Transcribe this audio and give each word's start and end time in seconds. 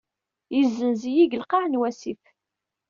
Yezzenz-iyi 0.55 1.25
deg 1.31 1.37
lqaɛ 1.41 1.63
n 1.67 1.79
wasif. 1.79 2.23